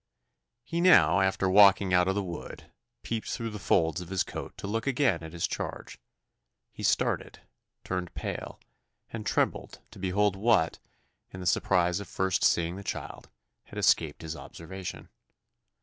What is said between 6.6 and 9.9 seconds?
He started, turned pale, and trembled